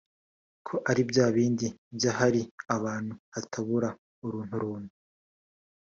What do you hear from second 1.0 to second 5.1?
bya bindi by’ahari abantu hatabura urunturuntu